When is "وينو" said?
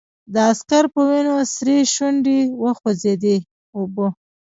1.09-1.35